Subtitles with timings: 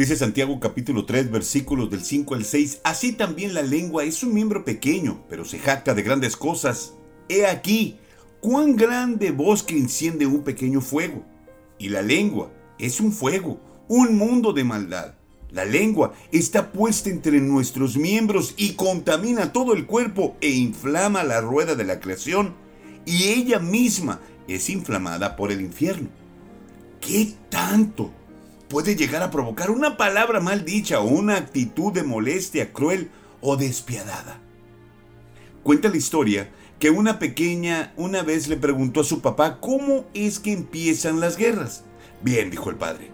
[0.00, 4.32] Dice Santiago capítulo 3 versículos del 5 al 6, así también la lengua es un
[4.32, 6.94] miembro pequeño, pero se jacta de grandes cosas.
[7.28, 7.98] He aquí,
[8.40, 11.22] cuán grande bosque enciende un pequeño fuego.
[11.78, 15.16] Y la lengua es un fuego, un mundo de maldad.
[15.50, 21.42] La lengua está puesta entre nuestros miembros y contamina todo el cuerpo e inflama la
[21.42, 22.54] rueda de la creación
[23.04, 26.08] y ella misma es inflamada por el infierno.
[27.02, 28.12] ¿Qué tanto
[28.70, 33.56] puede llegar a provocar una palabra mal dicha o una actitud de molestia cruel o
[33.56, 34.38] despiadada?
[35.64, 40.38] Cuenta la historia que una pequeña una vez le preguntó a su papá cómo es
[40.38, 41.82] que empiezan las guerras.
[42.22, 43.10] Bien, dijo el padre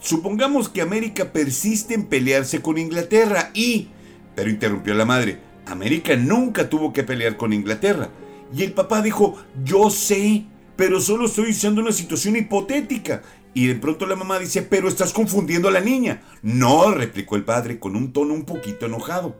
[0.00, 3.88] Supongamos que América persiste en pelearse con Inglaterra y...
[4.34, 8.08] Pero interrumpió la madre, América nunca tuvo que pelear con Inglaterra.
[8.54, 10.44] Y el papá dijo, yo sé,
[10.76, 13.22] pero solo estoy diciendo una situación hipotética.
[13.54, 16.22] Y de pronto la mamá dice, pero estás confundiendo a la niña.
[16.42, 19.36] No, replicó el padre con un tono un poquito enojado.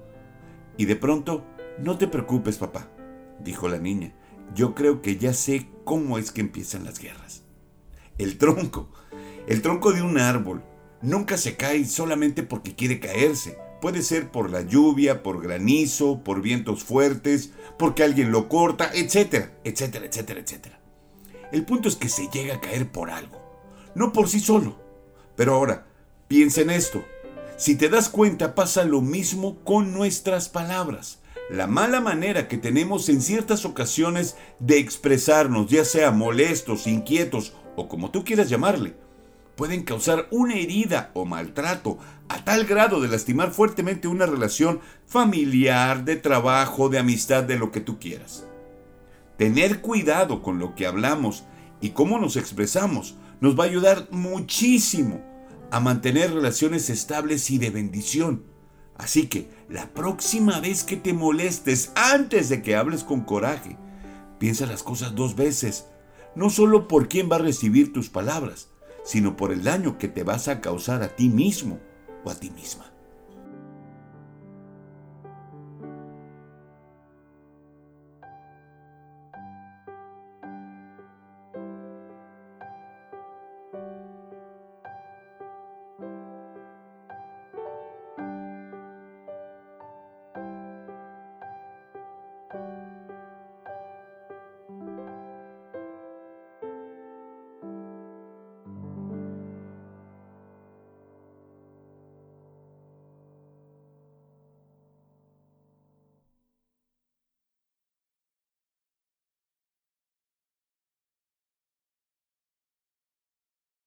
[0.77, 1.45] Y de pronto,
[1.79, 2.89] no te preocupes, papá,
[3.41, 4.15] dijo la niña.
[4.55, 7.43] Yo creo que ya sé cómo es que empiezan las guerras.
[8.19, 8.89] El tronco
[9.47, 10.63] el tronco de un árbol
[11.03, 13.59] nunca se cae solamente porque quiere caerse.
[13.83, 19.53] Puede ser por la lluvia, por granizo, por vientos fuertes, porque alguien lo corta, etcétera,
[19.65, 20.81] etcétera, etcétera, etcétera.
[21.53, 23.39] El punto es que se llega a caer por algo,
[23.95, 24.77] no por sí solo.
[25.37, 25.87] Pero ahora,
[26.29, 27.05] piensa en esto.
[27.57, 31.21] Si te das cuenta, pasa lo mismo con nuestras palabras.
[31.51, 37.87] La mala manera que tenemos en ciertas ocasiones de expresarnos, ya sea molestos, inquietos o
[37.87, 38.95] como tú quieras llamarle,
[39.55, 46.05] pueden causar una herida o maltrato a tal grado de lastimar fuertemente una relación familiar,
[46.05, 48.47] de trabajo, de amistad, de lo que tú quieras.
[49.37, 51.45] Tener cuidado con lo que hablamos
[51.81, 55.21] y cómo nos expresamos nos va a ayudar muchísimo
[55.71, 58.43] a mantener relaciones estables y de bendición.
[58.97, 63.77] Así que la próxima vez que te molestes, antes de que hables con coraje,
[64.39, 65.85] piensa las cosas dos veces,
[66.35, 68.71] no solo por quién va a recibir tus palabras,
[69.05, 71.81] sino por el daño que te vas a causar a ti mismo
[72.25, 72.94] o a ti misma.